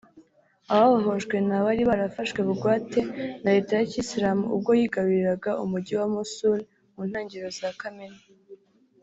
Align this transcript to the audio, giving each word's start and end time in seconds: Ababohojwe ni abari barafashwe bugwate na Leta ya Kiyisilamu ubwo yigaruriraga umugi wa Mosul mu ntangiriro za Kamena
Ababohojwe 0.73 1.35
ni 1.47 1.53
abari 1.59 1.83
barafashwe 1.89 2.39
bugwate 2.47 2.99
na 3.41 3.49
Leta 3.55 3.71
ya 3.75 3.87
Kiyisilamu 3.91 4.43
ubwo 4.55 4.71
yigaruriraga 4.79 5.51
umugi 5.63 5.93
wa 5.99 6.07
Mosul 6.13 6.59
mu 6.95 7.01
ntangiriro 7.09 7.49
za 7.59 7.69
Kamena 7.81 8.19